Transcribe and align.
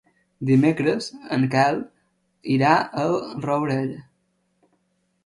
Dimecres 0.49 1.09
en 1.35 1.43
Quel 1.55 1.77
irà 2.55 2.71
al 3.03 3.13
Rourell. 3.45 3.93